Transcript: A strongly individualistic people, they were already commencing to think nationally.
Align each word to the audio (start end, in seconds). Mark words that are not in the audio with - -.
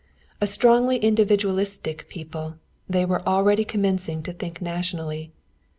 A 0.41 0.47
strongly 0.47 0.97
individualistic 0.97 2.09
people, 2.09 2.55
they 2.89 3.05
were 3.05 3.21
already 3.27 3.63
commencing 3.63 4.23
to 4.23 4.33
think 4.33 4.59
nationally. 4.59 5.31